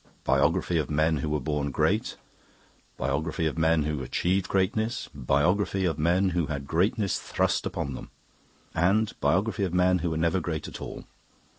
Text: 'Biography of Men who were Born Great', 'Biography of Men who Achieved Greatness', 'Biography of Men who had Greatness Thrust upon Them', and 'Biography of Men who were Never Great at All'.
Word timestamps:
'Biography 0.23 0.79
of 0.79 0.89
Men 0.89 1.17
who 1.17 1.29
were 1.29 1.39
Born 1.39 1.69
Great', 1.69 2.17
'Biography 2.97 3.45
of 3.45 3.55
Men 3.55 3.83
who 3.83 4.01
Achieved 4.01 4.47
Greatness', 4.49 5.09
'Biography 5.13 5.85
of 5.85 5.99
Men 5.99 6.29
who 6.29 6.47
had 6.47 6.65
Greatness 6.65 7.19
Thrust 7.19 7.67
upon 7.67 7.93
Them', 7.93 8.09
and 8.73 9.13
'Biography 9.19 9.63
of 9.63 9.75
Men 9.75 9.99
who 9.99 10.09
were 10.09 10.17
Never 10.17 10.39
Great 10.39 10.67
at 10.67 10.81
All'. 10.81 11.03